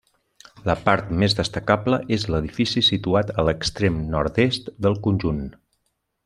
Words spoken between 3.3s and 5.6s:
a l'extrem nord-est del conjunt.